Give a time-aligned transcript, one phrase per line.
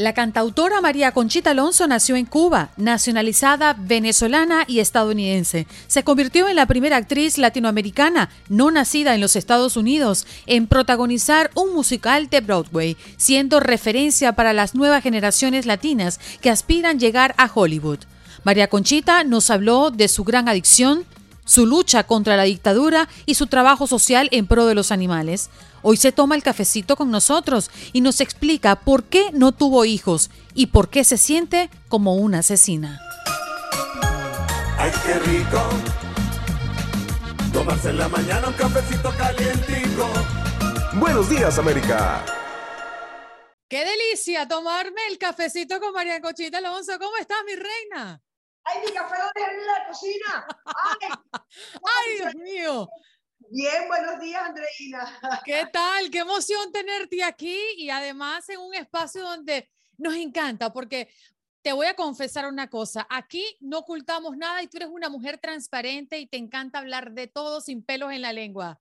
[0.00, 5.66] La cantautora María Conchita Alonso nació en Cuba, nacionalizada venezolana y estadounidense.
[5.88, 11.50] Se convirtió en la primera actriz latinoamericana no nacida en los Estados Unidos en protagonizar
[11.54, 17.50] un musical de Broadway, siendo referencia para las nuevas generaciones latinas que aspiran llegar a
[17.54, 17.98] Hollywood.
[18.42, 21.04] María Conchita nos habló de su gran adicción,
[21.50, 25.50] su lucha contra la dictadura y su trabajo social en pro de los animales.
[25.82, 30.30] Hoy se toma el cafecito con nosotros y nos explica por qué no tuvo hijos
[30.54, 33.00] y por qué se siente como una asesina.
[34.78, 35.60] ¡Ay, qué rico!
[37.52, 40.08] Tomarse en la mañana un cafecito calientico.
[41.00, 42.24] Buenos días, América.
[43.68, 46.92] ¡Qué delicia tomarme el cafecito con María Conchita Alonso!
[47.00, 48.22] ¿Cómo estás, mi reina?
[48.64, 50.46] ¡Ay, mi café lo dejé en la cocina!
[50.64, 51.08] ¡Ay!
[51.84, 52.88] ¡Ay, Dios mío!
[53.50, 55.18] Bien, buenos días, Andreina.
[55.44, 56.10] ¿Qué tal?
[56.10, 61.08] Qué emoción tenerte aquí y además en un espacio donde nos encanta, porque
[61.62, 65.38] te voy a confesar una cosa, aquí no ocultamos nada y tú eres una mujer
[65.38, 68.80] transparente y te encanta hablar de todo sin pelos en la lengua.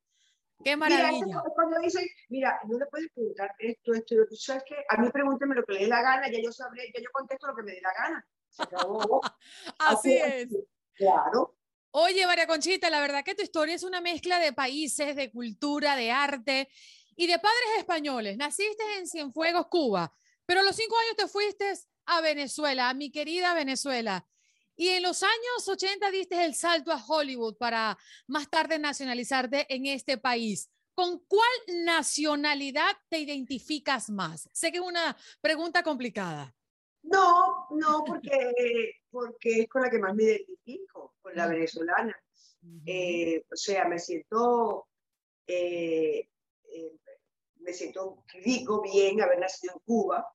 [0.63, 1.25] Qué maravilla.
[1.25, 4.75] Mira, cuando dicen, mira, no le puedes preguntar esto, esto, y ¿sabes qué?
[4.89, 7.47] A mí pregúnteme lo que le dé la gana, ya yo sabré, ya yo contesto
[7.47, 8.27] lo que me dé la gana.
[9.79, 10.47] Así, es.
[10.93, 11.55] Claro.
[11.91, 15.95] Oye, María Conchita, la verdad que tu historia es una mezcla de países, de cultura,
[15.95, 16.69] de arte
[17.15, 18.37] y de padres españoles.
[18.37, 20.13] Naciste en Cienfuegos, Cuba,
[20.45, 21.73] pero a los cinco años te fuiste
[22.05, 24.27] a Venezuela, a mi querida Venezuela.
[24.75, 29.87] Y en los años 80 diste el salto a Hollywood para más tarde nacionalizarte en
[29.87, 30.69] este país.
[30.93, 31.49] ¿Con cuál
[31.83, 34.49] nacionalidad te identificas más?
[34.53, 36.55] Sé que es una pregunta complicada.
[37.03, 42.15] No, no, porque, porque es con la que más me identifico, con la venezolana.
[42.85, 44.87] Eh, o sea, me siento,
[45.47, 46.29] eh,
[46.73, 46.97] eh,
[47.59, 50.33] me siento rico, bien haber nacido en Cuba.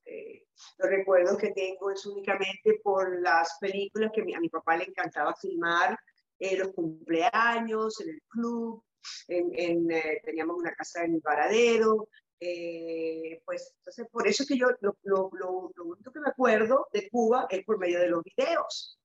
[0.77, 5.35] los recuerdos que tengo es únicamente por las películas que a mi papá le encantaba
[5.35, 5.97] filmar,
[6.39, 8.83] los cumpleaños, en el club,
[9.27, 9.87] en,
[10.23, 12.09] teníamos una casa en el Varadero,
[12.39, 16.87] eh, pues entonces por eso es que yo lo, lo, lo, único que me acuerdo
[16.91, 18.99] de Cuba es por medio de los videos.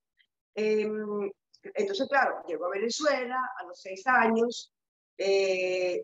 [0.55, 1.31] Em,
[1.63, 4.73] entonces, claro, llego a Venezuela a los seis años.
[5.17, 6.03] Eh,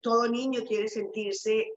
[0.00, 1.72] todo niño quiere sentirse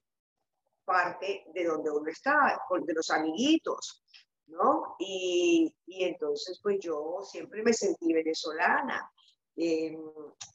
[0.86, 4.04] parte de donde uno está, de los amiguitos,
[4.48, 4.96] ¿no?
[5.00, 9.12] Y, y entonces, pues yo siempre me sentí venezolana.
[9.62, 9.94] Eh,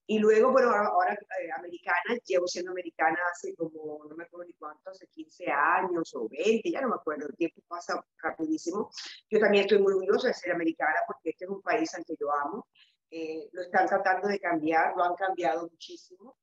[0.07, 4.55] y luego, bueno, ahora, eh, americana, llevo siendo americana hace como, no me acuerdo ni
[4.55, 8.91] cuánto, hace 15 años o 20, ya no me acuerdo, el tiempo pasa rapidísimo.
[9.29, 12.15] Yo también estoy muy orgullosa de ser americana porque este es un país al que
[12.19, 12.67] yo amo.
[13.11, 16.39] Eh, lo están tratando de cambiar, lo han cambiado muchísimo.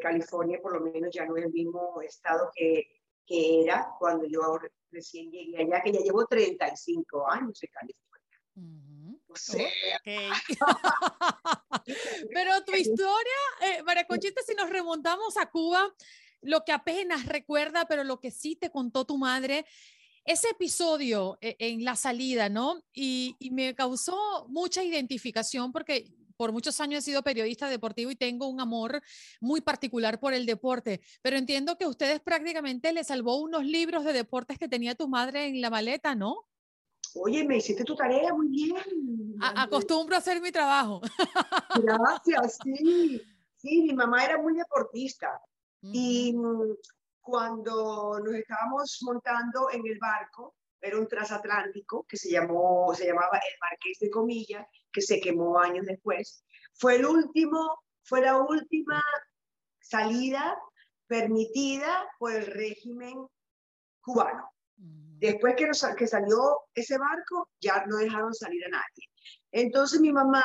[0.00, 4.58] California por lo menos ya no es el mismo estado que, que era cuando yo
[4.90, 8.93] recién llegué allá, que ya llevo 35 años en California.
[12.32, 15.92] Pero tu historia, eh, María Conchita, si nos remontamos a Cuba,
[16.40, 19.66] lo que apenas recuerda, pero lo que sí te contó tu madre,
[20.24, 22.82] ese episodio eh, en la salida, ¿no?
[22.92, 28.16] Y, y, me causó mucha identificación porque por muchos años he sido periodista deportivo y
[28.16, 29.02] tengo un amor
[29.40, 34.12] muy particular por el deporte, pero entiendo que ustedes prácticamente le salvó unos libros de
[34.12, 36.46] deportes que tenía tu madre en la maleta, ¿no?
[37.14, 39.36] Oye, me hiciste tu tarea muy bien.
[39.40, 41.00] acostumbro a hacer mi trabajo.
[41.82, 43.22] Gracias, sí.
[43.56, 45.40] Sí, mi mamá era muy deportista.
[45.80, 46.34] Y
[47.20, 53.38] cuando nos estábamos montando en el barco, era un transatlántico que se, llamó, se llamaba
[53.38, 56.44] el Marqués de Comilla, que se quemó años después.
[56.74, 59.02] Fue el último, fue la última
[59.80, 60.58] salida
[61.06, 63.26] permitida por el régimen
[64.02, 64.50] cubano.
[65.24, 69.08] Después que, que salió ese barco, ya no dejaron salir a nadie.
[69.50, 70.44] Entonces mi mamá,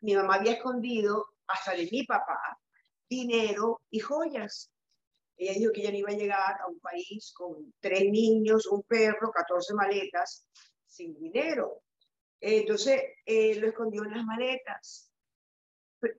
[0.00, 2.58] mi mamá había escondido hasta de mi papá
[3.08, 4.72] dinero y joyas.
[5.36, 8.82] Ella dijo que ella no iba a llegar a un país con tres niños, un
[8.82, 10.48] perro, 14 maletas,
[10.84, 11.82] sin dinero.
[12.40, 15.12] Entonces eh, lo escondió en las maletas,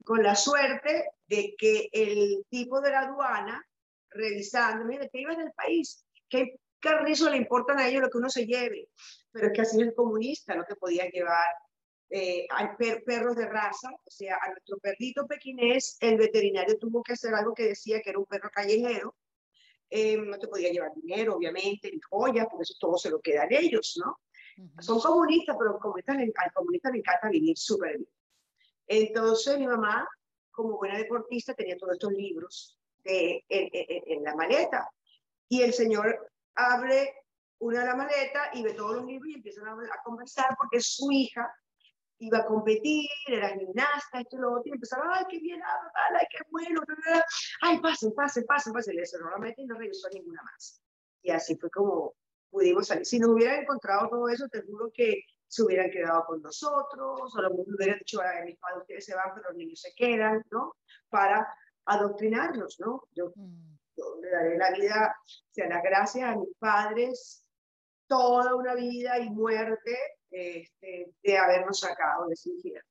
[0.06, 3.62] con la suerte de que el tipo de la aduana
[4.10, 8.30] revisando, mira, que ibas del país, ¿qué carrizo le importan a ellos lo que uno
[8.30, 8.90] se lleve?
[9.32, 11.48] Pero es que así es el comunista, no te podía llevar
[12.10, 12.48] eh,
[13.06, 17.54] perros de raza, o sea, a nuestro perrito pequinés, el veterinario tuvo que hacer algo
[17.54, 19.16] que decía que era un perro callejero,
[19.90, 23.48] eh, no te podía llevar dinero, obviamente, ni joyas, porque eso todo se lo quedan
[23.52, 24.20] ellos, ¿no?
[24.80, 28.10] Son comunistas, pero comunistas, al comunista le encanta vivir súper bien.
[28.88, 30.08] Entonces mi mamá,
[30.52, 34.90] como buena deportista, tenía todos estos libros de, en, la maleta.
[35.48, 37.14] Y el señor abre
[37.60, 40.80] una de la maleta y ve todos los libros y empiezan a, a conversar porque
[40.80, 41.50] su hija
[42.20, 46.26] iba a competir, era gimnasta, esto y lo otro, y empezaba, ay, qué bien, ay,
[46.32, 46.82] qué bueno,
[47.62, 50.82] ay, pasen, pasen, pasen, pasen, le cerró la meta y no regresó ninguna más.
[51.22, 52.16] Y así fue como
[52.50, 53.06] pudimos salir.
[53.06, 57.42] Si no hubieran encontrado todo eso, te juro que se hubieran quedado con nosotros, o
[57.42, 60.76] lo hubieran dicho, a mis padres, ustedes se van, pero los niños se quedan, ¿no?
[61.10, 61.48] Para
[61.86, 63.04] adoctrinarlos, ¿no?
[63.12, 63.77] Yo, mm.
[63.98, 67.44] Yo le daré la vida, o sea, las gracias a mis padres,
[68.08, 69.98] toda una vida y muerte
[70.30, 72.90] este, de habernos sacado de ese infierno.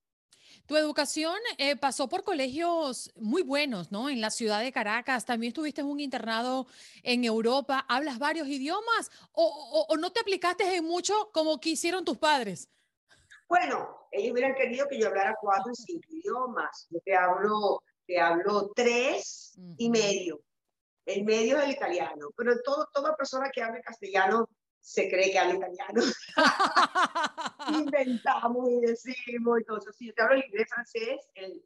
[0.67, 4.09] Tu educación eh, pasó por colegios muy buenos, ¿no?
[4.09, 6.67] En la ciudad de Caracas, también estuviste en un internado
[7.03, 12.19] en Europa, ¿hablas varios idiomas o, o, no te aplicaste en mucho como quisieron tus
[12.19, 12.69] padres?
[13.49, 16.89] Bueno, ellos hubieran querido que yo hablara cuatro o cinco idiomas.
[16.91, 20.41] Yo te hablo, te hablo tres y medio.
[21.07, 24.49] El medio es el italiano, pero todo, toda persona que hable castellano
[24.81, 26.03] se cree que habla italiano.
[27.73, 29.93] Inventamos y decimos y todo eso.
[29.93, 31.65] Si yo te hablo el inglés, francés, el,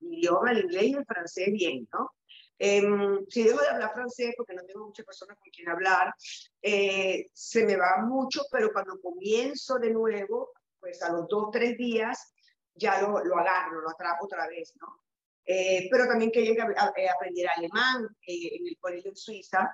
[0.00, 2.10] idioma, el inglés y el francés bien, ¿no?
[2.58, 6.14] Em, si dejo de hablar francés porque no tengo muchas personas con quien hablar,
[6.60, 11.76] eh, se me va mucho, pero cuando comienzo de nuevo, pues a los dos, tres
[11.76, 12.34] días,
[12.74, 15.02] ya lo, lo agarro, lo atrapo otra vez, ¿no?
[15.44, 19.70] Eh, pero también que eh, aprender alemán en el colegio en Suiza.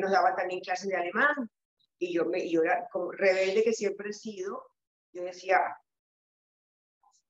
[0.00, 1.50] nos daban también clases de alemán
[1.98, 4.66] y yo, me, yo era como rebelde que siempre he sido,
[5.12, 5.60] yo decía,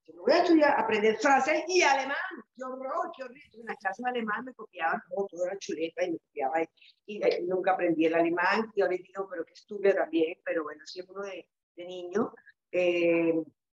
[0.06, 2.16] yo voy a estudiar, aprender francés y alemán,
[2.56, 3.60] qué horror, qué horrible.
[3.60, 6.62] En las clases de alemán me copiaban todo, todo era chuleta y me copiaba
[7.06, 11.14] y, nunca aprendí el alemán y ahora digo, pero que estudio también, pero bueno, siempre
[11.16, 12.32] uno de, de niño.
[12.70, 13.34] Eh,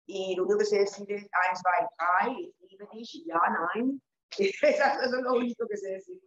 [0.06, 3.40] y lo único que sé decir es eins, zwei, drei, liebe dich, ja,
[3.75, 4.00] nein.
[4.38, 6.20] Eso es lo único que sé decir.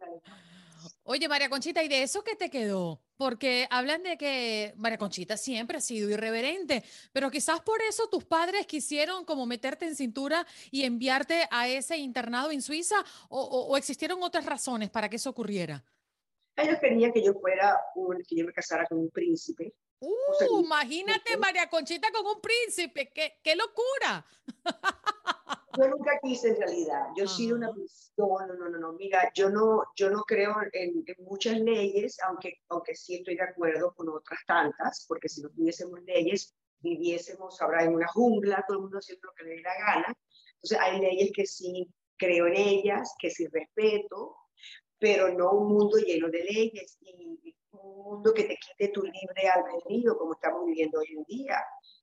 [1.02, 3.02] Oye, María Conchita, ¿y de eso qué te quedó?
[3.16, 8.24] Porque hablan de que María Conchita siempre ha sido irreverente, pero quizás por eso tus
[8.24, 12.96] padres quisieron como meterte en cintura y enviarte a ese internado en Suiza
[13.28, 15.82] o, existieron otras razones para que eso ocurriera.
[16.56, 19.74] Ellos querían que yo fuera, un, que yo me casara con un príncipe.
[19.98, 24.26] Uh, imagínate María Conchita con un príncipe, qué, qué locura.
[25.76, 27.06] Yo nunca quise en realidad.
[27.16, 27.70] Yo sí una
[28.16, 32.94] no, no, no, no, mira, yo no, yo no creo en, muchas leyes, aunque, aunque
[32.94, 37.94] sí estoy de acuerdo con otras tantas, porque si no tuviésemos leyes, viviésemos ahora en
[37.94, 40.14] una jungla, todo el mundo haciendo lo que le dé la gana.
[40.54, 44.36] Entonces hay leyes que sí creo en ellas, que sí respeto,
[44.98, 47.55] pero no un mundo lleno de leyes y
[47.86, 51.56] un mundo que te quite tu libre albedrío, como estamos viviendo hoy en día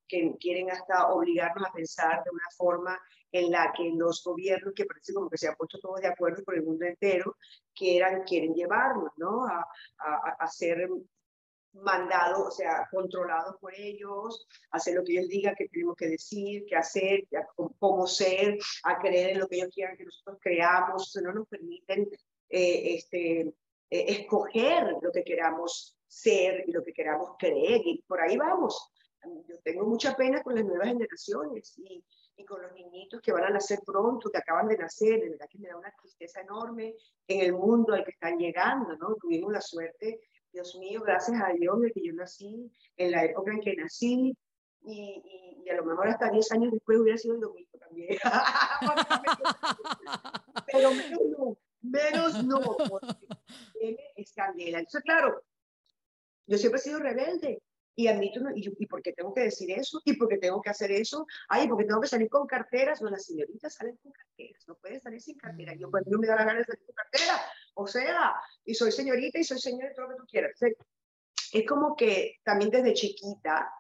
[0.08, 3.00] que quieren hasta obligarnos a pensar de una forma
[3.32, 6.44] en la que los gobiernos, que parece como que se han puesto todos de acuerdo
[6.44, 7.36] por el mundo entero,
[7.74, 9.46] quieran, quieren llevarnos, ¿no?
[9.46, 9.66] A,
[10.40, 10.88] a, ser
[11.74, 16.64] mandados, o sea, controlados por ellos, hacer lo que ellos digan que tenemos que decir,
[16.68, 17.24] qué hacer,
[17.80, 22.08] cómo ser, a creer en lo que ellos quieran que nosotros creamos, no nos permiten
[22.50, 23.52] eh, este,
[23.90, 28.94] eh, escoger lo que queramos ser y lo que queramos creer, y por ahí vamos
[29.48, 32.04] yo tengo mucha pena con las nuevas generaciones y,
[32.36, 35.48] y, con los niñitos que van a nacer pronto, que acaban de nacer, de verdad
[35.50, 36.96] que me da una tristeza enorme
[37.28, 39.16] en el mundo al que están llegando, ¿no?
[39.16, 40.20] Tuvimos la suerte,
[40.52, 44.38] Dios mío, gracias a Dios, de que yo nací en la época en que nací,
[44.86, 48.18] y, y, a lo mejor hasta 10 años después hubiera sido lo mismo también.
[50.72, 53.28] Pero menos no, menos no, porque
[53.80, 54.80] tiene escandela.
[54.80, 55.44] Entonces, claro,
[56.48, 57.62] yo siempre he sido rebelde,
[57.96, 60.02] y admito, y, ¿y por qué tengo que decir eso?
[60.04, 61.28] ¿Y por qué tengo que hacer eso?
[61.48, 63.02] Ay, porque tengo que salir con carteras.
[63.02, 65.76] No, las señoritas salen con carteras, no pueden salir sin cartera.
[65.76, 67.40] Yo, pues, no me da la gana de salir con cartera.
[67.76, 68.34] O sea,
[68.66, 70.60] y soy señorita y soy señora y todo lo que tú quieras.
[71.52, 73.72] es como que también desde chiquita,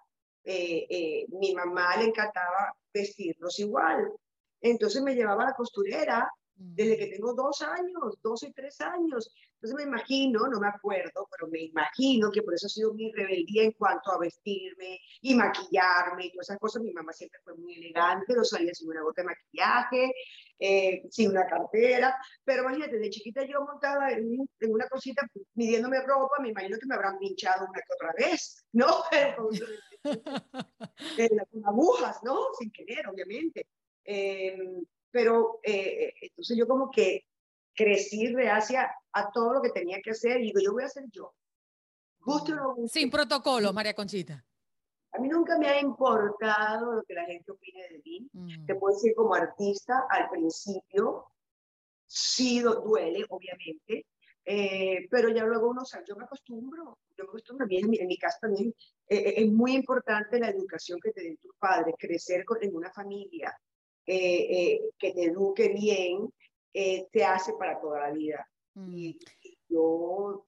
[0.43, 4.11] eh, eh, mi mamá le encantaba vestirnos igual.
[4.61, 9.31] Entonces me llevaba a la costurera desde que tengo dos años, dos y tres años.
[9.55, 13.11] Entonces me imagino, no me acuerdo, pero me imagino que por eso ha sido mi
[13.11, 16.83] rebeldía en cuanto a vestirme y maquillarme y todas esas cosas.
[16.83, 20.13] Mi mamá siempre fue muy elegante, no salía sin una gota de maquillaje,
[20.59, 22.15] eh, sin una cartera.
[22.43, 26.95] Pero imagínate, de chiquita yo montaba en, una cosita midiéndome ropa, me imagino que me
[26.95, 28.87] habrán pinchado una que otra vez, ¿no?
[29.37, 29.49] con
[31.65, 32.37] agujas, ¿no?
[32.59, 33.67] Sin querer, obviamente.
[34.03, 34.83] Em,
[35.13, 37.27] pero eh, entonces yo como que
[37.75, 41.05] crecí reacia a todo lo que tenía que hacer y digo, yo voy a ser
[41.11, 41.33] yo.
[42.19, 44.43] Gusto Sin protocolo, María Conchita.
[45.11, 48.27] A mí nunca me ha importado lo que la gente opine de mí.
[48.33, 48.65] Mm.
[48.65, 51.27] Te puedo decir como artista, al principio,
[52.07, 54.07] sí duele, obviamente,
[54.45, 58.07] eh, pero ya luego uno, sabe, yo me acostumbro, yo me acostumbro, en mi, en
[58.07, 58.73] mi casa también
[59.07, 63.55] eh, es muy importante la educación que te den tus padres, crecer en una familia,
[64.05, 66.33] eh, que te eduque bien,
[66.73, 68.47] eh, te hace para toda la vida.
[68.73, 68.89] Mm.
[68.91, 69.19] Y,
[69.69, 70.45] yo,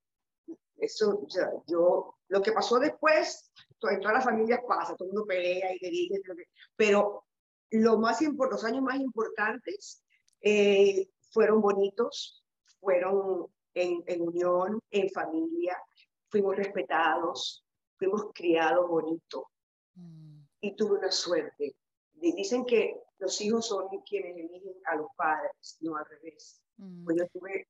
[0.77, 3.51] eso, o sea, yo, lo que pasó después,
[3.89, 6.21] en todas las familias pasa, todo el mundo pelea y dirige,
[6.75, 7.23] pero
[7.71, 10.03] lo más los años más importantes
[10.41, 12.43] eh, fueron bonitos,
[12.79, 15.77] fueron en, en, unión, en familia,
[16.29, 17.65] fuimos respetados,
[17.97, 19.49] fuimos criados bonito
[19.95, 20.39] mm.
[20.61, 21.75] y tuve una suerte.
[22.13, 26.61] Dicen que los hijos son quienes eligen a los padres, no al revés.
[26.77, 27.03] Mm.
[27.05, 27.67] Pues yo tuve,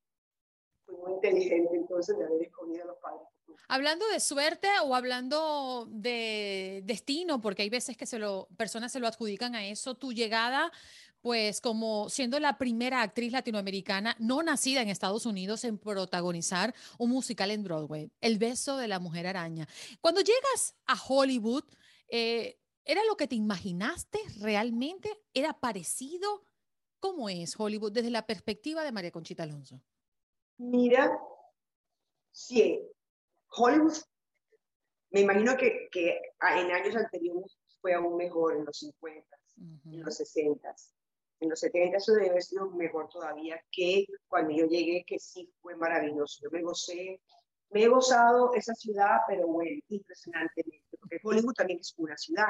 [0.84, 3.28] fui muy inteligente entonces de haber escogido a los padres.
[3.68, 9.00] Hablando de suerte o hablando de destino, porque hay veces que se lo, personas se
[9.00, 10.72] lo adjudican a eso, tu llegada,
[11.20, 17.10] pues como siendo la primera actriz latinoamericana no nacida en Estados Unidos en protagonizar un
[17.10, 19.68] musical en Broadway, El beso de la mujer araña.
[20.00, 21.64] Cuando llegas a Hollywood,
[22.08, 25.10] eh, ¿Era lo que te imaginaste realmente?
[25.34, 26.44] ¿Era parecido?
[27.00, 29.82] ¿Cómo es Hollywood desde la perspectiva de María Conchita Alonso?
[30.58, 31.18] Mira,
[32.30, 32.80] sí,
[33.48, 33.96] Hollywood,
[35.10, 39.36] me imagino que, que en años anteriores fue aún mejor, en los 50,
[39.86, 40.74] en los 60.
[41.40, 45.52] En los 70 eso debe haber sido mejor todavía que cuando yo llegué, que sí
[45.60, 46.38] fue maravilloso.
[46.42, 47.20] Yo me gocé,
[47.70, 52.48] me he gozado esa ciudad, pero bueno, impresionantemente, porque Hollywood también es una ciudad.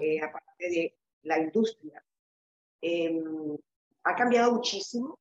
[0.00, 2.04] Eh, aparte de la industria.
[2.80, 3.56] Em,
[4.04, 5.18] ha cambiado muchísimo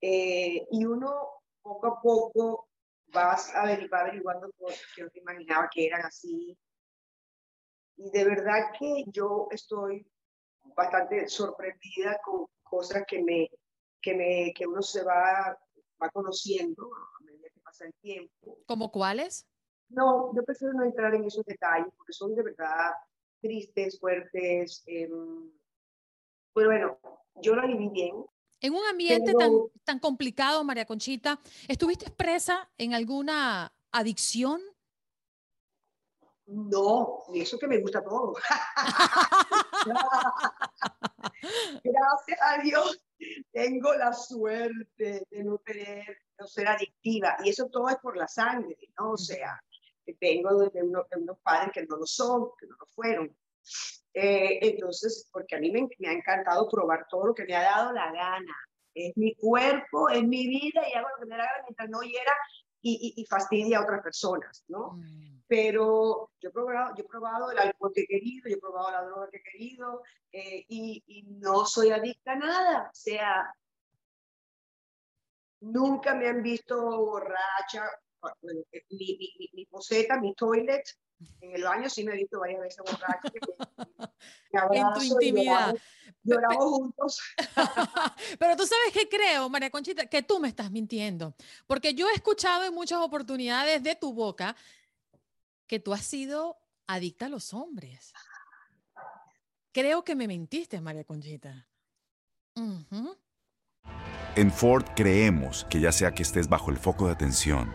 [0.00, 2.68] eh, y uno poco a poco
[3.14, 6.56] va, averiguando cosas que no te imaginaba que eran así.
[7.96, 10.06] Y de verdad que yo estoy
[10.76, 13.48] bastante sorprendida con cosas que, me,
[14.00, 15.56] que, me, que uno se va,
[16.02, 18.58] va conociendo a medida que pasa el tiempo.
[18.66, 19.46] ¿Como cuáles?
[19.88, 22.92] No, yo prefiero no entrar en esos detalles porque son de verdad
[23.44, 24.82] tristes, fuertes.
[24.86, 25.08] Eh,
[26.52, 26.98] pues bueno,
[27.42, 28.24] yo lo viví bien.
[28.60, 29.52] En un ambiente tan,
[29.84, 34.62] tan complicado, María Conchita, ¿estuviste expresa en alguna adicción?
[36.46, 38.34] No, eso que me gusta todo.
[41.84, 43.04] Gracias a Dios
[43.52, 47.36] tengo la suerte de no tener, no ser adictiva.
[47.44, 49.12] Y eso todo es por la sangre, ¿no?
[49.12, 49.62] O sea,
[50.20, 53.36] vengo de, unos padres que no lo son, que no lo fueron.
[54.12, 57.62] Eh, entonces, porque a mí me, me, ha encantado probar todo lo que me ha
[57.62, 58.54] dado la gana.
[58.94, 62.02] Es mi cuerpo, es mi vida y hago lo que me da gana mientras no
[62.02, 62.32] hiera
[62.80, 64.92] y, y, fastidia a otras personas, ¿no?
[64.92, 65.42] Mm.
[65.48, 68.90] Pero yo he, probado, yo he probado el alcohol que he querido, yo he probado
[68.90, 72.90] la droga que he querido eh, y, y no soy adicta a nada.
[72.92, 73.52] O sea,
[75.60, 77.88] nunca me han visto borracha,
[78.42, 80.82] mi, mi, mi, poseta, mi toilet,
[81.40, 83.20] en el baño sí me he visto varias veces borracha.
[84.72, 85.74] en tu intimidad.
[86.22, 87.20] Lloramos, juntos.
[88.38, 91.34] Pero tú sabes que creo, María Conchita, que tú me estás mintiendo.
[91.66, 94.56] Porque yo he escuchado en muchas oportunidades de tu boca
[95.66, 98.12] que tú has sido adicta a los hombres.
[99.72, 101.68] Creo que me mentiste, María Conchita.
[104.36, 107.74] En Ford creemos que ya sea que estés bajo el foco de atención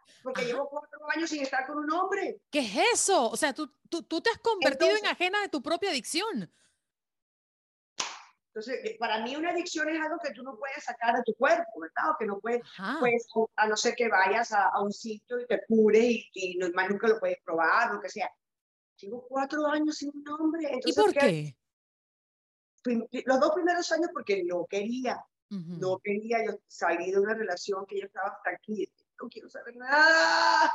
[0.23, 2.39] porque llevo cuatro años sin estar con un hombre.
[2.49, 3.29] ¿Qué es eso?
[3.29, 6.51] O sea, tú, tú, tú te has convertido Entonces- en ajena de tu propia adicción.
[8.53, 11.33] Entonces, eh, para mí una adicción es algo que tú no puedes sacar de tu
[11.35, 12.11] cuerpo, ¿verdad?
[12.11, 12.97] O que no puedes, Ajá.
[12.99, 13.25] pues,
[13.55, 16.69] a no ser que vayas a, a un sitio y te cures y, y no,
[16.71, 18.29] más nunca lo puedes probar, lo que sea.
[18.97, 20.63] Llevo cuatro años sin un hombre.
[20.69, 21.55] ¿Y Entonces, por ¿qué?
[23.25, 25.77] Los dos primeros años porque no quería, Ujú.
[25.79, 30.71] no quería, yo salí de una relación que yo estaba aquí, no quiero saber nada,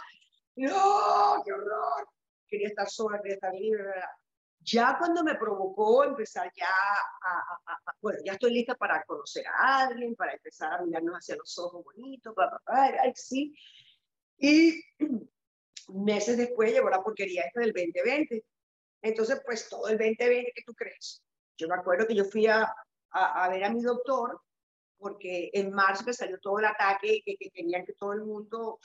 [0.56, 2.08] no, qué horror,
[2.46, 4.10] quería estar sola, quería estar libre, bla.
[4.60, 7.32] ya cuando me provocó empezar ya a,
[7.66, 11.36] a- a- bueno, ya estoy lista para conocer a alguien, para empezar a mirarnos hacia
[11.36, 12.34] los ojos bonitos,
[12.66, 13.54] ay, sí,
[14.38, 14.80] y
[15.88, 18.44] meses después llegó la porquería esta del 2020,
[19.02, 21.22] entonces pues todo el 2020, ¿qué tú crees?
[21.58, 22.62] Yo me acuerdo que yo fui a,
[23.10, 24.40] a, a ver a mi doctor
[24.98, 28.78] porque en marzo me salió todo el ataque que, que querían que todo el mundo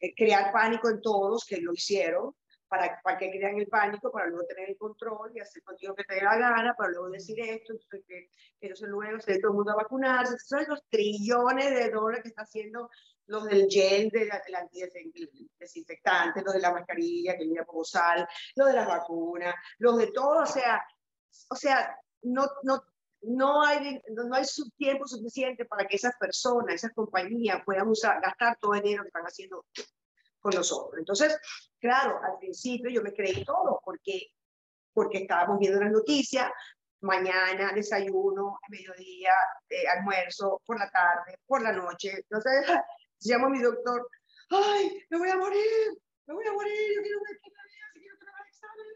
[0.00, 2.34] eh, crear pánico en todos, que lo hicieron,
[2.68, 6.04] para, para que crean el pánico, para luego tener el control y hacer contigo que
[6.04, 8.28] te dé la gana, para luego decir esto, entonces que,
[8.60, 12.28] que entonces luego se todo el mundo a vacunarse, son los trillones de dólares que
[12.28, 12.88] está haciendo
[13.26, 15.12] los del gel, del antidesen-
[15.58, 20.12] desinfectante, los de la mascarilla, que mira poco sal, los de las vacunas, los de
[20.12, 20.80] todo, o sea,
[21.48, 22.82] o sea, no, no,
[23.22, 28.20] no hay, no, hay su tiempo suficiente para que esas personas, esas compañías puedan usar,
[28.20, 29.66] gastar todo el dinero que están haciendo
[30.40, 30.98] con nosotros.
[30.98, 31.38] Entonces,
[31.78, 34.28] claro, al principio yo me creí todo porque,
[34.92, 36.50] porque estábamos viendo las noticias,
[37.00, 39.32] mañana, desayuno, mediodía,
[39.68, 42.12] eh, almuerzo, por la tarde, por la noche.
[42.16, 42.52] Entonces,
[43.20, 44.08] llamo a mi doctor,
[44.50, 47.50] ay, me voy a morir, me voy a morir, yo quiero ver qué
[47.94, 48.86] me quiero tomar examen.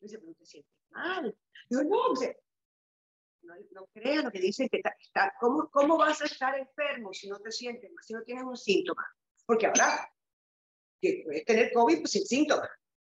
[0.00, 1.36] Me dice, pero te sientes mal.
[1.68, 2.14] Digo, no,
[3.44, 7.12] no, no creas lo que dicen que está, está- ¿cómo, ¿cómo vas a estar enfermo
[7.12, 9.04] si no te sientes si no tienes un síntoma?
[9.46, 10.10] Porque ahora
[11.00, 12.70] que puedes tener COVID pues, sin síntomas.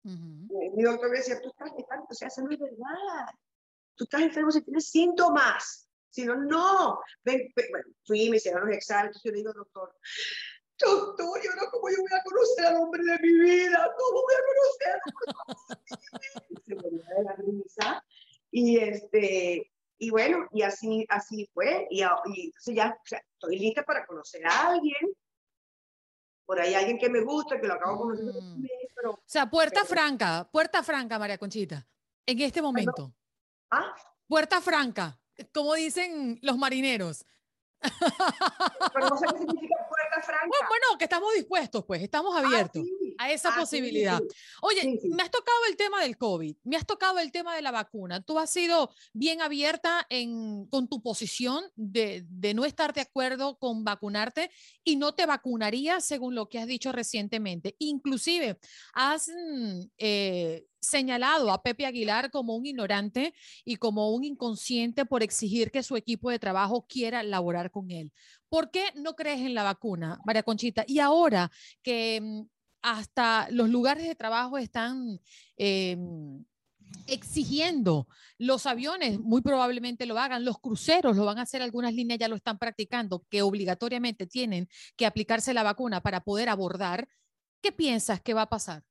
[0.05, 0.61] Ujú.
[0.61, 3.27] Eh, Mi doctor me decía, tú estás enfermo, o sea, eso no es verdad.
[3.95, 5.89] Tú estás enfermo si tienes síntomas.
[6.11, 7.01] Si no, no.
[7.25, 9.95] Ven, ven, bueno, fui, me hicieron los exámenes, yo le digo, doctor,
[10.79, 13.95] doctor, yo no, ¿cómo yo voy a conocer al hombre de mi vida?
[13.99, 15.77] ¿Cómo voy a conocerlo?
[16.67, 18.05] Se ponía de la risa.
[18.51, 21.87] Y este, y bueno, y así, así fue.
[21.91, 25.15] Y, a- y entonces ya, o sea, estoy lista para conocer a alguien.
[26.45, 28.67] Por ahí alguien que me gusta, que lo acabo de conocer, Mm.
[28.95, 31.87] pero, O sea, puerta Pero- franca, puerta franca, María Conchita,
[32.27, 33.13] en este momento.
[33.71, 33.95] ah,
[34.29, 35.19] Puerta franca,
[35.55, 37.25] como dicen los marineros.
[37.81, 40.47] pero no sé qué significa puerta franca.
[40.49, 43.06] Bueno, bueno, que estamos dispuestos, pues, estamos Ah, abiertos sí.
[43.19, 44.19] A esa Ah, posibilidad.
[44.19, 44.37] sí.
[44.63, 47.63] Oye, Sí, me has tocado el tema del COVID, me has tocado el tema de
[47.63, 48.21] la vacuna.
[48.23, 53.59] Tú has sido bien abierta en, con tu posición de, de no estar de acuerdo
[53.59, 54.51] con vacunarte
[54.85, 57.75] y no te vacunarías según lo que has dicho recientemente.
[57.79, 58.59] Inclusive,
[58.95, 65.23] has mm, eh, señalado a Pepe Aguilar como un ignorante y como un inconsciente por
[65.23, 68.13] exigir que su equipo de trabajo quiera laborar con él.
[68.49, 70.85] ¿Por qué no crees en la vacuna, María Conchita?
[70.87, 71.51] Y ahora
[71.83, 72.43] que mm,
[72.89, 75.19] hasta los lugares de trabajo están
[75.57, 75.97] eh,
[77.09, 78.07] exigiendo,
[78.39, 82.29] los aviones muy probablemente lo hagan, los cruceros lo van a hacer, algunas líneas ya
[82.29, 87.09] lo están practicando, que obligatoriamente tienen que aplicarse la vacuna para poder abordar.
[87.61, 88.85] ¿Qué piensas que va a pasar?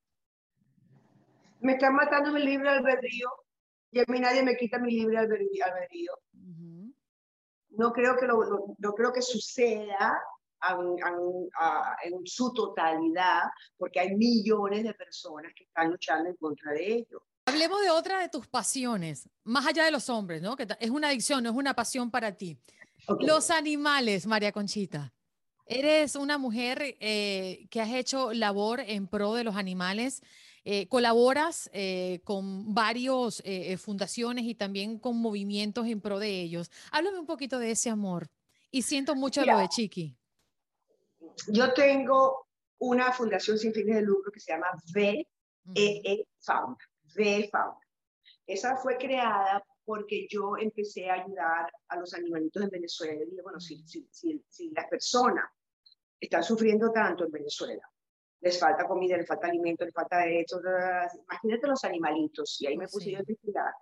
[1.62, 3.30] Me están matando mi libre albedrío
[3.94, 6.12] y a mí nadie me quita mi libre albedrí- albedrío.
[6.34, 6.94] Ujú.
[7.78, 10.20] No creo que, lo, lo- no creo que suceda
[10.68, 13.42] a un- a un- a- en su totalidad
[13.78, 17.22] porque hay millones de personas que están luchando en contra de ello.
[17.46, 20.56] Hablemos de otra de tus pasiones, más allá de los hombres, ¿no?
[20.56, 22.58] Que es una adicción, no es una pasión para ti.
[23.08, 23.22] Ok.
[23.24, 25.14] Los animales, María Conchita.
[25.68, 30.22] Eres una mujer eh, que has hecho labor en pro de los animales.
[30.68, 33.44] eh, colaboras eh, con varias
[33.78, 36.72] fundaciones y también con movimientos en pro de ellos.
[36.92, 38.30] Háblame un poquito de ese amor.
[38.72, 39.60] Y siento mucho lo Mira.
[39.60, 40.18] de Chiqui.
[41.48, 42.48] Yo tengo
[42.80, 45.28] una fundación sin fines de lucro que se llama VEE.
[45.74, 46.78] EE Fauna,
[47.16, 47.80] VE Fauna.
[48.46, 53.24] Esa fue creada porque yo empecé a ayudar a los animalitos en Venezuela.
[53.24, 55.46] Y dije, bueno, si, si, si, si las personas
[56.20, 57.82] están sufriendo tanto en Venezuela,
[58.42, 60.62] les falta comida, les falta alimento, les falta derechos,
[61.28, 62.62] imagínate los animalitos.
[62.62, 63.12] Y ahí me puse Sí.
[63.12, 63.74] yo a investigar.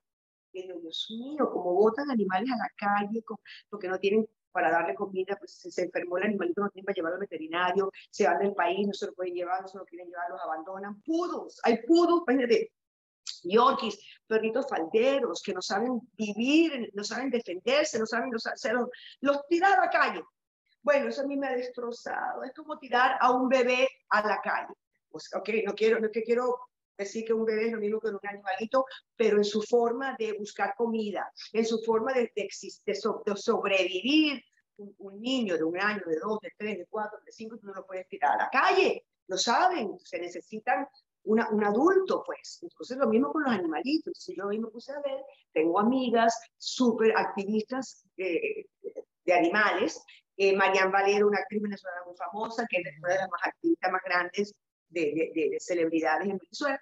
[0.53, 3.23] Y digo, Dios mío, cómo botan animales a la calle,
[3.69, 6.95] porque no tienen para darle comida, pues se, se enfermó el animalito, no tienen para
[6.95, 9.85] llevarlo al veterinario, se van del país, no se lo pueden llevar, no se lo
[9.85, 11.01] quieren llevar, los abandonan.
[11.01, 12.71] Pudos, hay pudos, de
[13.43, 18.89] yorkies, perritos falderos que no saben vivir, no saben defenderse, no saben, los, los,
[19.21, 20.23] los tirar a la calle.
[20.81, 22.43] Bueno, eso a mí me ha destrozado.
[22.43, 24.73] Es como tirar a un bebé a la calle.
[25.09, 26.57] Pues, ok, no quiero, no es que quiero
[26.97, 30.33] decir que un bebé es lo mismo que un animalito, pero en su forma de
[30.33, 32.47] buscar comida, en su forma de, de,
[32.85, 34.43] de sobrevivir,
[34.77, 37.67] un, un, niño de un año, de dos, de tres, de cuatro, de cinco, tú
[37.67, 40.87] no lo puedes tirar a la calle, lo saben, se necesitan
[41.23, 42.59] una, un adulto, pues.
[42.61, 44.27] Entonces, lo mismo con los animalitos.
[44.27, 48.65] Entonces, yo me puse a ver, tengo amigas súper activistas eh,
[49.25, 50.03] de animales,
[50.37, 53.91] eh, Marian Valero, una actriz venezolana muy famosa, que es una de las más activistas
[53.91, 54.55] más grandes
[54.93, 56.79] de, de, de, celebridades en Venezuela.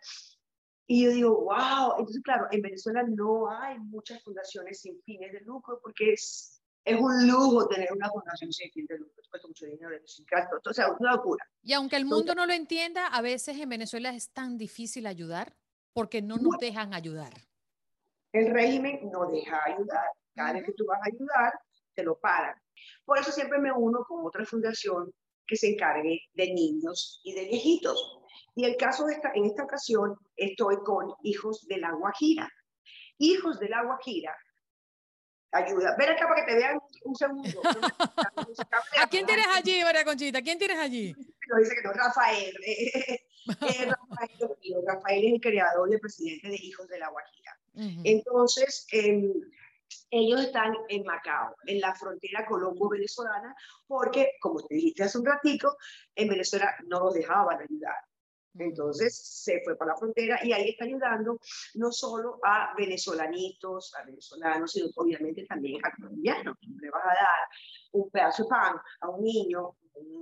[0.87, 5.39] Y yo digo, wow, entonces claro, en Venezuela no hay muchas fundaciones sin fines de
[5.41, 9.65] lucro porque es, es un lujo tener una fundación sin fines de lucro, cuesta mucho
[9.65, 11.45] dinero, sin gasto, o sea, una locura.
[11.63, 15.55] Y aunque el mundo no lo entienda, a veces en Venezuela es tan difícil ayudar
[15.93, 17.33] porque no nos dejan ayudar.
[18.33, 20.07] El régimen no deja ayudar.
[20.33, 21.53] Cada vez que tú vas a ayudar,
[21.93, 22.55] te lo paran.
[23.05, 25.13] Por eso siempre me uno con otra fundación
[25.47, 28.19] que se encargue de niños y de viejitos.
[28.55, 32.49] Y el caso de esta, en esta ocasión estoy con Hijos de la Guajira.
[33.17, 34.35] Hijos de la Guajira,
[35.51, 35.95] ayuda.
[35.97, 37.61] Ven acá para que te vean un segundo.
[39.01, 40.41] ¿A quién tienes allí, María Conchita?
[40.41, 41.13] ¿Quién tienes allí?
[41.47, 42.53] Lo dice que no, Rafael.
[43.47, 43.95] Rafael,
[44.85, 47.57] Rafael es el creador y el presidente de Hijos de la Guajira.
[47.73, 48.01] Uh -huh.
[48.03, 49.33] Entonces, eh,
[50.09, 53.55] ellos están en Macao, en la frontera colombo-venezolana,
[53.87, 55.75] porque, como te dijiste hace un ratico,
[56.15, 57.95] en Venezuela no los dejaban ayudar.
[58.55, 61.39] Entonces se fue para la frontera y ahí está ayudando
[61.75, 66.57] no solo a venezolanitos, a venezolanos, sino obviamente también a colombianos.
[66.61, 67.47] Le vas a dar
[67.93, 69.75] un pedazo de pan a un niño,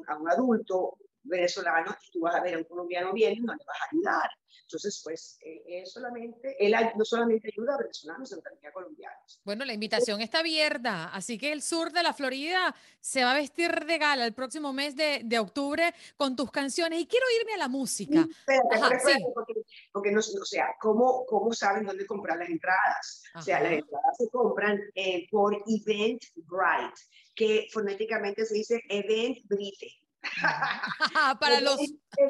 [0.07, 0.97] a un adulto
[1.29, 3.85] venezolano y tú vas a ver a un colombiano bien y no le vas a
[3.91, 4.29] ayudar.
[4.69, 9.41] Entonces, pues, eh, es solamente, él no solamente ayuda a venezolanos, sino también a colombianos.
[9.43, 13.35] Bueno, la invitación está abierta, así que el sur de la Florida se va a
[13.35, 16.99] vestir de gala el próximo mes de, de octubre con tus canciones.
[16.99, 18.23] Y quiero irme a la música.
[18.23, 19.31] Sí, espérate, Ajá, espérate, sí.
[19.33, 19.53] porque,
[19.91, 23.23] porque no, o sea, ¿cómo, ¿cómo saben dónde comprar las entradas?
[23.33, 23.39] Ajá.
[23.39, 27.01] O sea, las entradas se compran eh, por Eventbrite,
[27.35, 29.99] que fonéticamente se dice Eventbrite.
[31.39, 31.79] para los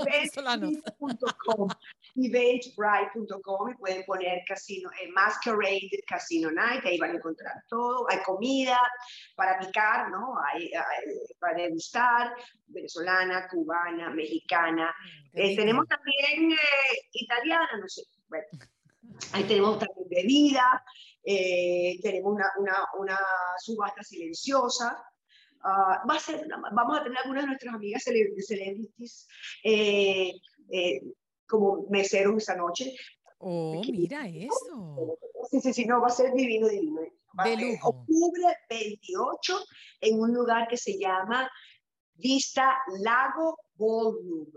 [0.05, 0.73] venezolanos.
[2.15, 8.05] Eventbrite.com y pueden poner casino, eh, Masquerade Casino Night, ahí van a encontrar todo.
[8.09, 8.79] Hay comida
[9.35, 10.33] para picar, ¿no?
[10.51, 12.33] Hay, hay para degustar,
[12.67, 14.93] venezolana, cubana, mexicana.
[15.33, 18.03] Eh, tenemos también eh, italiana, no sé.
[18.27, 18.45] Bueno,
[19.33, 20.83] ahí tenemos también bebida,
[21.23, 23.19] eh, tenemos una, una, una
[23.59, 25.03] subasta silenciosa.
[25.61, 29.27] Uh, va a ser, vamos a tener algunas de nuestras amigas cele celebrities
[29.63, 30.31] eh,
[30.71, 31.01] eh,
[31.45, 32.95] como meseros esta noche.
[33.39, 35.17] Oh, mira eso.
[35.49, 37.01] Sí, sí, sí, no, va a ser divino, divino.
[37.43, 37.89] De lujo.
[37.89, 39.59] Octubre 28
[40.01, 41.49] en un lugar que se llama
[42.15, 44.47] Vista Lago Ballroom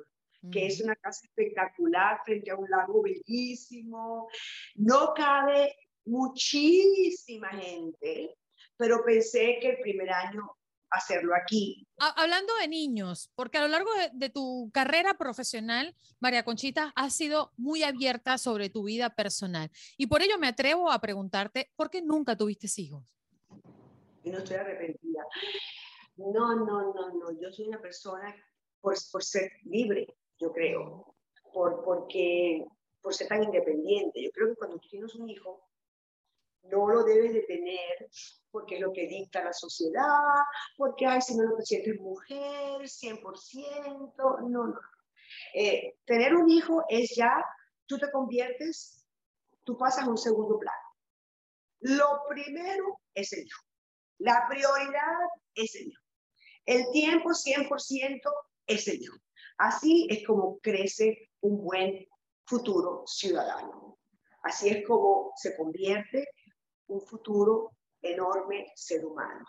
[0.50, 4.28] que es una casa espectacular frente a un lago bellísimo.
[4.74, 8.36] No cabe muchísima gente,
[8.76, 10.56] pero pensé que el primer año
[10.92, 11.86] hacerlo aquí.
[11.98, 17.14] Hablando de niños, porque a lo largo de, de, tu carrera profesional, María Conchita, has
[17.14, 19.70] sido muy abierta sobre tu vida personal.
[19.96, 23.04] Y por ello me atrevo a preguntarte, ¿por qué nunca tuviste hijos?
[24.24, 25.24] No estoy arrepentida.
[26.16, 27.40] No, no, no, no.
[27.40, 28.34] Yo soy una persona
[28.80, 30.06] por, por ser libre,
[30.38, 31.16] yo creo.
[31.52, 32.64] Por, porque,
[33.00, 34.22] por ser tan independiente.
[34.22, 35.68] Yo creo que cuando tú tienes un hijo,
[36.64, 38.08] no lo debes de tener
[38.50, 40.20] porque es lo que dicta la sociedad,
[40.76, 44.80] porque, ay, si no lo sientes mujer, 100%, no, no.
[45.54, 47.44] Eh, tener un hijo es ya,
[47.86, 49.06] tú te conviertes,
[49.64, 50.76] tú pasas a un segundo plano.
[51.80, 53.62] Lo primero es el hijo.
[54.18, 55.18] La prioridad
[55.54, 56.02] es el hijo.
[56.66, 58.20] El tiempo 100%
[58.66, 59.16] es el hijo.
[59.58, 62.06] Así es como crece un buen
[62.44, 63.98] futuro ciudadano.
[64.42, 66.28] Así es como se convierte
[66.92, 69.44] un futuro enorme ser humano.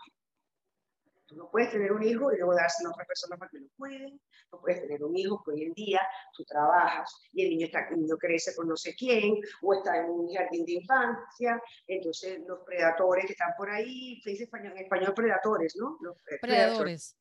[1.26, 3.68] Tú no puedes tener un hijo y luego dárselo a otra persona para que lo
[3.76, 4.20] cuiden.
[4.52, 6.00] No puedes tener un hijo que hoy en día
[6.36, 9.98] tú trabajas y el niño, está, el niño crece con no sé quién o está
[9.98, 11.62] en un jardín de infancia.
[11.86, 15.96] Entonces los predadores que están por ahí, se dice español, en español predadores, ¿no?
[16.00, 17.16] Los predadores.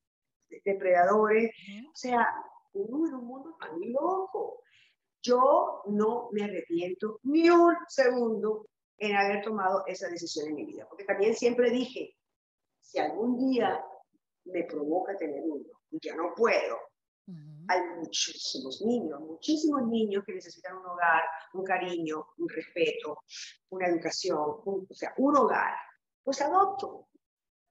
[0.66, 1.52] Depredadores.
[1.88, 2.28] O sea,
[2.74, 4.64] uno en un mundo tan loco.
[5.22, 8.68] Yo no me arrepiento ni un segundo
[9.06, 10.86] en haber tomado esa decisión en mi vida.
[10.90, 12.16] Porque también siempre dije,
[12.82, 13.84] si algún día
[14.46, 15.64] me provoca tener uno
[16.02, 16.78] ya no puedo,
[17.68, 21.22] hay muchísimos niños, muchísimos niños que necesitan un hogar,
[21.54, 23.20] un cariño, un respeto,
[23.70, 25.74] una educación, o sea, un hogar.
[26.24, 27.08] Pues adopto,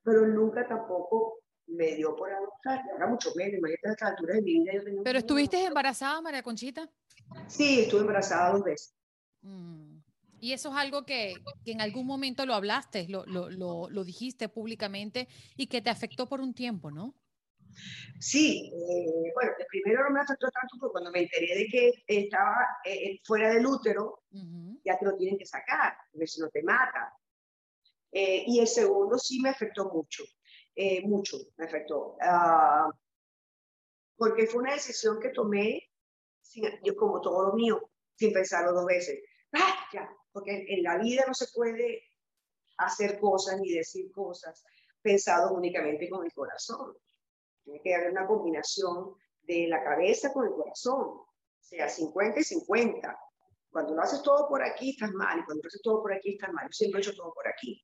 [0.02, 2.80] pero nunca tampoco me dio por adoptar.
[2.92, 4.72] Ahora mucho menos, imagínate a esta altura de mi vida.
[4.74, 6.88] Yo ¿Pero un- estuviste embarazada, María Conchita?
[7.48, 8.94] Sí, estuve embarazada dos veces.
[9.42, 9.98] Mm.
[10.42, 14.02] Y eso es algo que, que en algún momento lo hablaste, lo, lo, lo, lo
[14.02, 17.14] dijiste públicamente y que te afectó por un tiempo, ¿no?
[18.18, 21.92] Sí, eh, bueno, el primero no me afectó tanto porque cuando me enteré de que
[22.08, 24.80] estaba eh, fuera del útero, Ujú.
[24.84, 27.16] ya te lo tienen que sacar, porque si no te mata.
[28.10, 30.24] Eh, y el segundo sí me afectó mucho,
[30.74, 32.90] eh, mucho me afectó, Ah,
[34.16, 35.88] porque fue una decisión que tomé,
[36.40, 39.20] sin, yo como todo lo mío, sin pensarlo dos veces.
[39.52, 39.82] ¡Ah!
[40.32, 42.02] Porque en, la vida no se puede
[42.78, 44.64] hacer cosas ni decir cosas
[45.02, 46.96] pensado únicamente con el corazón.
[47.64, 51.28] Tiene que haber una combinación de la cabeza con el corazón, o
[51.60, 53.18] sea, 50 y 50.
[53.70, 56.32] Cuando lo haces todo por aquí, estás mal, y cuando lo haces todo por aquí,
[56.32, 56.66] estás mal.
[56.66, 57.82] Yo siempre he hecho todo por aquí.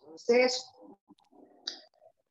[0.00, 0.64] Entonces,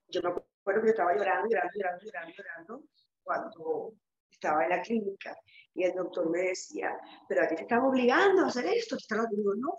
[0.10, 2.84] yo me acuerdo que yo estaba llorando, llorando, llorando, llorando, llorando,
[3.24, 3.94] cuando
[4.40, 5.36] estaba en la clínica,
[5.74, 6.98] y el doctor me decía,
[7.28, 8.96] pero a ti te están obligando a hacer esto.
[8.96, 9.74] Y estaba- digo, no, no,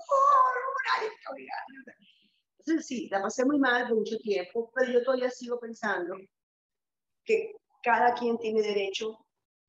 [0.94, 1.92] nadie está obligando.
[2.59, 6.14] Entonces, sí, la pasé muy mal por mucho tiempo, pero yo todavía sigo pensando
[7.25, 9.25] que cada quien tiene derecho,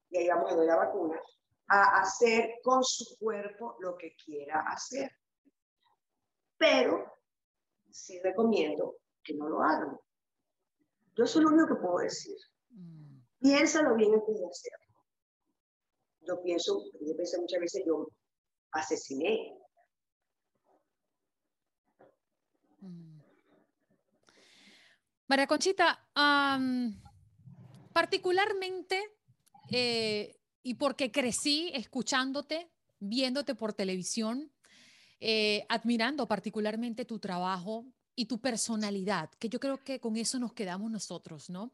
[0.10, 1.20] y ahí vamos a ver la vacuna,
[1.68, 5.12] a hacer con su cuerpo lo que quiera hacer.
[6.58, 7.14] Pero
[7.92, 9.98] sí recomiendo que no lo hagan.
[11.16, 12.36] Yo soy lo único que puedo decir.
[12.72, 13.09] Mm.
[13.40, 14.86] Piénsalo bien antes de hacerlo.
[16.28, 18.08] Yo pienso, yo pensé muchas veces, yo
[18.72, 19.58] asesiné.
[22.82, 23.20] Mm.
[25.28, 26.08] María Conchita,
[27.94, 29.02] particularmente,
[29.72, 34.52] eh, y porque crecí escuchándote, viéndote por televisión,
[35.20, 40.54] eh, admirando particularmente tu trabajo y tu personalidad, que yo creo que con eso nos
[40.54, 41.72] quedamos nosotros, ¿no?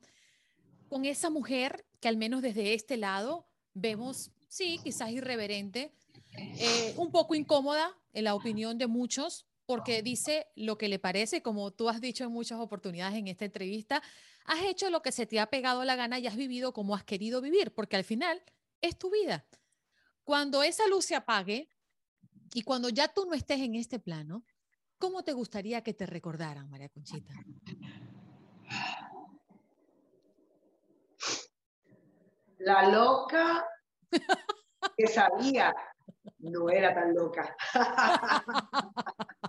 [0.90, 5.94] Con esa mujer que al menos desde este lado vemos, sí, quizás irreverente,
[6.38, 11.42] eh, un poco incómoda en la opinión de muchos, porque dice lo que le parece,
[11.42, 14.02] como tú has dicho en muchas oportunidades en esta entrevista,
[14.46, 17.04] has hecho lo que se te ha pegado la gana y has vivido como has
[17.04, 18.42] querido vivir, porque al final
[18.82, 19.46] es tu vida.
[20.24, 21.70] Cuando esa luz se apague
[22.54, 24.46] y cuando ya tú no estés en este plano,
[24.98, 27.34] ¿cómo te gustaría que te recordaran, María Conchita?
[32.66, 33.64] La loca
[34.98, 35.72] que sabía
[36.40, 37.56] no era tan loca.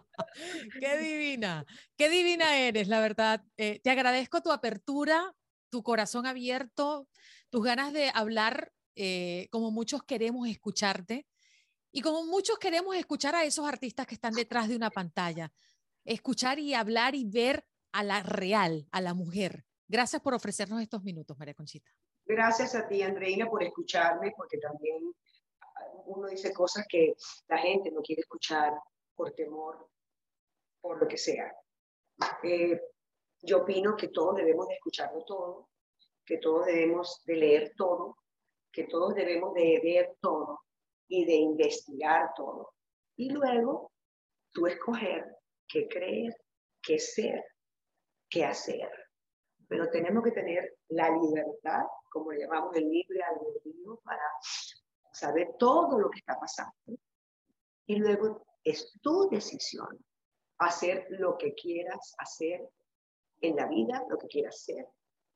[0.78, 1.64] Qué divina,
[1.96, 3.42] qué divina eres, la verdad.
[3.56, 5.34] Eh, te agradezco tu apertura,
[5.70, 7.08] tu corazón abierto,
[7.48, 11.26] tus ganas de hablar eh, como muchos queremos escucharte
[11.90, 15.50] y como muchos queremos escuchar a esos artistas que están detrás de una pantalla.
[16.04, 19.64] Escuchar y hablar y ver a la real, a la mujer.
[19.88, 21.90] Gracias por ofrecernos estos minutos, María Conchita.
[22.28, 25.14] Gracias a ti, Andreina, por escucharme, porque también
[26.06, 27.14] uno dice cosas que
[27.48, 28.72] la gente no quiere escuchar
[29.14, 29.88] por temor,
[30.80, 31.54] por lo que sea.
[32.42, 32.80] Eh,
[33.42, 35.68] yo opino que todos debemos de escucharlo todo,
[36.24, 38.16] que todos debemos de leer todo,
[38.72, 40.60] que todos debemos de ver todo
[41.08, 42.72] y de investigar todo.
[43.16, 43.92] Y luego
[44.52, 45.24] tú escoger
[45.68, 46.34] qué creer,
[46.82, 47.44] qué ser,
[48.28, 48.90] qué hacer.
[49.68, 51.82] Pero tenemos que tener la libertad,
[52.16, 54.22] como le llamamos el libre albedrío, para
[55.12, 56.72] saber todo lo que está pasando.
[57.86, 60.02] Y luego es tu decisión
[60.58, 62.66] hacer lo que quieras hacer
[63.42, 64.86] en la vida, lo que quieras hacer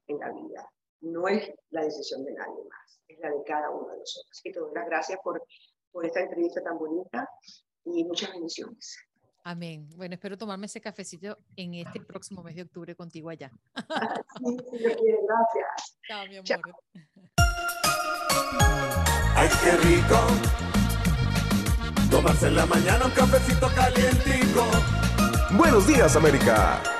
[0.07, 0.73] en la vida.
[1.03, 4.31] No es la decisión de nadie más, es la de cada uno de nosotros.
[4.31, 5.43] Así que te doy las gracias por,
[5.93, 7.29] por esta entrevista tan bonita
[7.85, 8.97] y muchas bendiciones.
[9.43, 9.89] Amén.
[9.97, 13.51] Bueno, espero tomarme ese cafecito en este próximo mes de octubre contigo allá.
[14.39, 15.99] Sí, si Dios quiere, gracias.
[16.09, 16.45] Chao, mi amor.
[16.45, 16.61] Chao.
[19.37, 20.19] Ay, qué rico.
[22.11, 24.65] Tomarse en la mañana un cafecito calientico.
[25.57, 27.00] Buenos días, América.